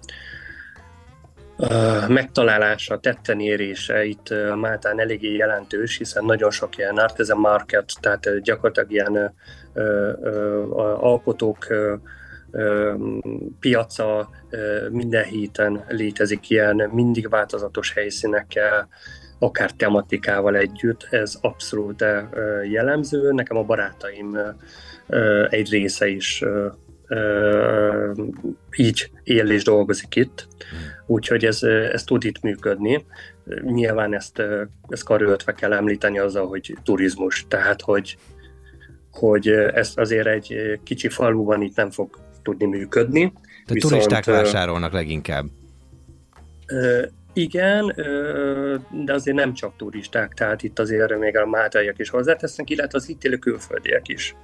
[2.09, 8.90] megtalálása, tetten érése itt Máltán eléggé jelentős, hiszen nagyon sok ilyen artisan market, tehát gyakorlatilag
[8.90, 9.35] ilyen
[9.72, 10.62] ö, ö,
[11.00, 11.94] alkotók ö,
[13.60, 14.30] piaca
[14.90, 18.88] minden héten létezik ilyen, mindig változatos helyszínekkel,
[19.38, 22.04] akár tematikával együtt, ez abszolút
[22.70, 23.32] jellemző.
[23.32, 24.38] Nekem a barátaim
[25.48, 26.44] egy része is
[28.76, 30.46] így él és dolgozik itt,
[31.06, 33.04] úgyhogy ez, ez tud itt működni.
[33.62, 34.42] Nyilván ezt,
[34.88, 38.16] ezt karöltve kell említeni azzal, hogy turizmus, tehát hogy,
[39.10, 43.33] hogy ezt azért egy kicsi faluban itt nem fog tudni működni.
[43.66, 45.44] De Viszont, turisták vásárolnak leginkább.
[47.33, 47.94] Igen,
[49.04, 53.09] de azért nem csak turisták, tehát itt azért még a máltaiak is hozzátesznek, illetve az
[53.09, 54.37] itt élő külföldiek is.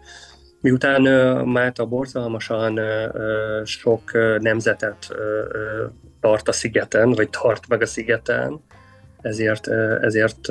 [0.60, 1.02] Miután
[1.46, 2.80] Málta borzalmasan
[3.64, 5.08] sok nemzetet
[6.20, 8.60] tart a szigeten, vagy tart meg a szigeten,
[9.20, 9.68] ezért,
[10.00, 10.48] ezért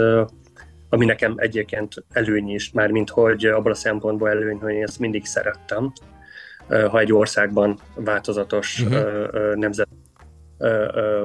[0.89, 4.99] ami nekem egyébként előny is, már mint hogy abban a szempontból előny, hogy én ezt
[4.99, 5.93] mindig szerettem,
[6.69, 9.55] ha egy országban változatos uh-huh.
[9.55, 9.87] nemzet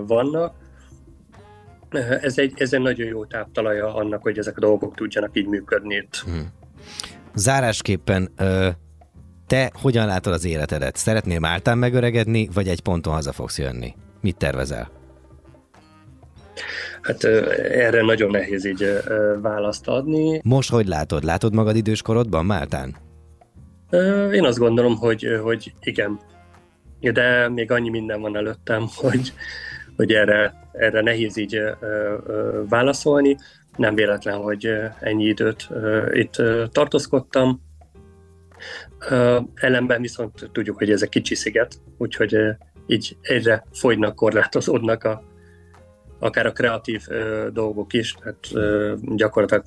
[0.06, 0.54] vannak.
[2.20, 5.94] Ez egy, ez egy nagyon jó táptalaja annak, hogy ezek a dolgok tudjanak így működni
[5.94, 6.22] itt.
[6.26, 6.42] Uh-huh.
[7.34, 8.34] Zárásképpen
[9.46, 10.96] te hogyan látod az életedet?
[10.96, 13.94] Szeretnél Máltán megöregedni, vagy egy ponton haza fogsz jönni?
[14.20, 14.90] Mit tervezel?
[17.02, 18.86] Hát erre nagyon nehéz így
[19.42, 20.40] választ adni.
[20.44, 21.24] Most hogy látod?
[21.24, 22.96] Látod magad időskorodban Máltán?
[24.32, 26.20] Én azt gondolom, hogy, hogy igen.
[27.00, 29.32] De még annyi minden van előttem, hogy,
[29.96, 31.60] hogy erre, erre nehéz így
[32.68, 33.36] válaszolni.
[33.76, 35.68] Nem véletlen, hogy ennyi időt
[36.12, 37.62] itt tartózkodtam.
[39.54, 42.36] Ellenben viszont tudjuk, hogy ez egy kicsi sziget, úgyhogy
[42.86, 45.22] így egyre fogynak, korlátozódnak a,
[46.18, 47.06] akár a kreatív
[47.52, 48.48] dolgok is, tehát
[49.16, 49.64] gyakorlatilag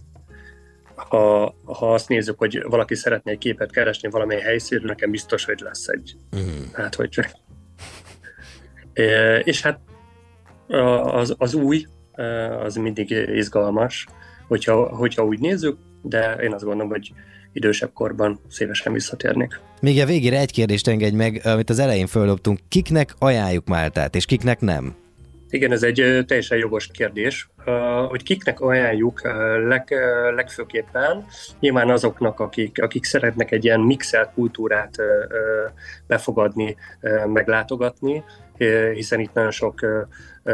[0.97, 5.59] ha, ha azt nézzük, hogy valaki szeretne egy képet keresni valamely helyszínről, nekem biztos, hogy
[5.59, 6.15] lesz egy.
[6.31, 6.73] Uh-huh.
[6.73, 7.19] Hát, hogy...
[9.43, 9.79] és hát
[11.03, 11.85] az, az új,
[12.63, 14.07] az mindig izgalmas,
[14.47, 17.11] hogyha, hogyha úgy nézzük, de én azt gondolom, hogy
[17.53, 19.59] idősebb korban szívesen visszatérnék.
[19.81, 22.59] Még a végére egy kérdést engedj meg, amit az elején földobtunk.
[22.67, 24.95] Kiknek ajánljuk Máltát, és kiknek nem?
[25.49, 27.49] Igen, ez egy teljesen jogos kérdés,
[28.07, 29.21] hogy kiknek ajánljuk
[29.67, 29.95] leg,
[30.35, 31.25] legfőképpen,
[31.59, 34.95] nyilván azoknak, akik, akik szeretnek egy ilyen mixelt kultúrát
[36.07, 36.75] befogadni,
[37.25, 38.23] meglátogatni,
[38.93, 39.85] hiszen itt nagyon sok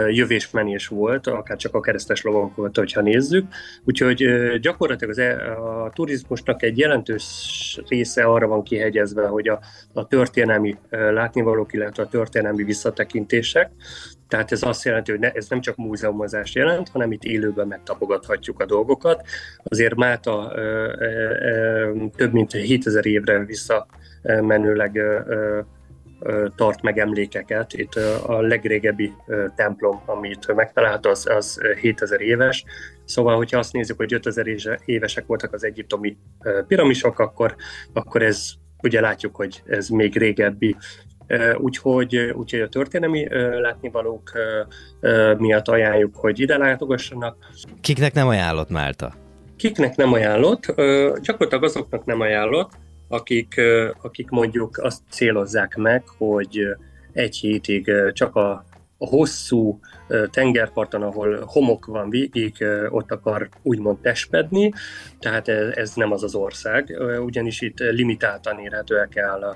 [0.08, 3.48] jövésmenés volt, akár csak a keresztes lovak volt, hogyha nézzük.
[3.84, 4.26] Úgyhogy
[4.60, 7.24] gyakorlatilag az, e, a turizmusnak egy jelentős
[7.88, 9.60] része arra van kihegyezve, hogy a,
[9.94, 13.72] a történelmi látnivalók, illetve a történelmi visszatekintések,
[14.28, 18.60] tehát ez azt jelenti, hogy ne, ez nem csak múzeumozást jelent, hanem itt élőben megtapogathatjuk
[18.60, 19.22] a dolgokat.
[19.64, 21.06] Azért Máta ö, ö,
[21.46, 25.00] ö, több mint 7000 évre visszamenőleg
[26.56, 27.74] tart meg emlékeket.
[27.74, 27.96] Itt
[28.26, 29.14] a legrégebbi
[29.56, 32.64] templom, amit megtalálható, az, az 7000 éves.
[33.06, 34.46] Szóval, hogyha azt nézzük, hogy 5000
[34.86, 36.18] évesek voltak az egyiptomi
[36.68, 37.56] piramisok, akkor,
[37.94, 38.52] akkor ez
[38.84, 40.76] ugye látjuk, hogy ez még régebbi.
[41.58, 43.28] Úgyhogy, úgyhogy a történelmi
[43.60, 44.32] látnivalók
[45.38, 47.38] miatt ajánljuk, hogy ide látogassanak.
[47.82, 49.14] Kiknek nem ajánlott Málta?
[49.58, 50.66] Kiknek nem ajánlott?
[51.22, 52.72] Gyakorlatilag azoknak nem ajánlott,
[53.14, 53.62] akik,
[54.02, 56.60] akik mondjuk azt célozzák meg, hogy
[57.12, 58.66] egy hétig csak a,
[58.98, 59.80] a hosszú
[60.32, 64.74] tengerparton, ahol homok van végig, ott akar úgymond testpedni,
[65.20, 69.56] tehát ez, ez nem az az ország, ugyanis itt limitáltan érhetőek el a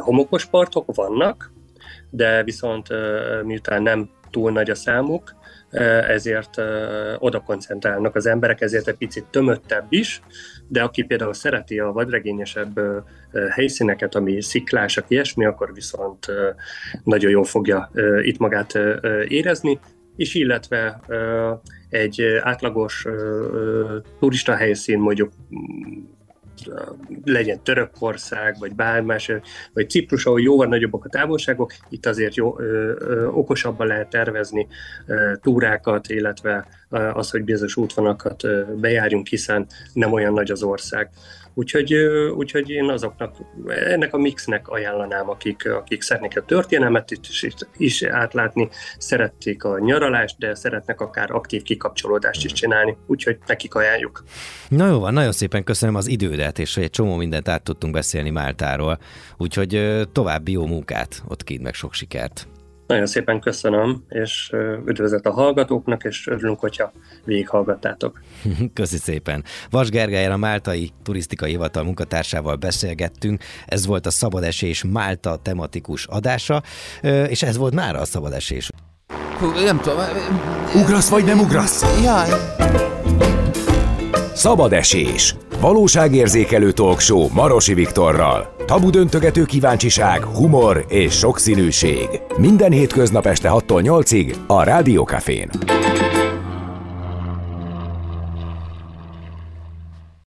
[0.00, 1.52] homokos partok, vannak,
[2.10, 2.88] de viszont
[3.42, 5.34] miután nem túl nagy a számuk,
[6.08, 6.58] ezért
[7.18, 10.22] oda koncentrálnak az emberek, ezért egy picit tömöttebb is,
[10.68, 12.80] de aki például szereti a vadregényesebb
[13.50, 16.26] helyszíneket, ami sziklásak, ilyesmi, akkor viszont
[17.04, 17.90] nagyon jól fogja
[18.22, 18.78] itt magát
[19.28, 19.78] érezni,
[20.16, 21.00] és illetve
[21.88, 23.06] egy átlagos
[24.18, 25.32] turista helyszín mondjuk
[27.24, 29.30] legyen Törökország, vagy bármás,
[29.72, 34.66] vagy Ciprus, ahol jóval nagyobbak a távolságok, itt azért jó, ö, ö, okosabban lehet tervezni
[35.06, 36.66] ö, túrákat, illetve
[37.12, 38.42] az, hogy bizonyos útvonalakat
[38.80, 41.10] bejárjunk, hiszen nem olyan nagy az ország.
[41.54, 41.94] Úgyhogy,
[42.34, 43.36] úgyhogy én azoknak,
[43.66, 47.46] ennek a mixnek ajánlanám, akik, akik szeretnék a történelmet is,
[47.76, 54.24] is átlátni, szerették a nyaralást, de szeretnek akár aktív kikapcsolódást is csinálni, úgyhogy nekik ajánljuk.
[54.68, 58.30] Na jó van, nagyon szépen köszönöm az idődet, és egy csomó mindent át tudtunk beszélni
[58.30, 58.98] Máltáról,
[59.36, 62.46] úgyhogy további jó munkát, ott kint meg sok sikert.
[62.86, 64.52] Nagyon szépen köszönöm, és
[64.86, 66.92] üdvözlet a hallgatóknak, és örülünk, hogyha
[67.24, 68.20] végighallgattátok.
[68.74, 69.44] Köszi szépen.
[69.70, 73.42] Vas Gergelyel a Máltai Turisztikai Hivatal munkatársával beszélgettünk.
[73.66, 76.62] Ez volt a Szabad Esés Málta tematikus adása,
[77.28, 78.68] és ez volt már a Szabad Esés.
[79.38, 79.98] Hú, nem tudom.
[80.74, 82.02] Ugrasz vagy nem ugrasz?
[82.02, 82.28] Jaj.
[84.44, 85.36] Szabad esés.
[85.60, 88.54] Valóságérzékelő talkshow Marosi Viktorral.
[88.66, 92.08] Tabu döntögető kíváncsiság, humor és sokszínűség.
[92.36, 95.50] Minden hétköznap este 6-tól 8-ig a Rádiókafén.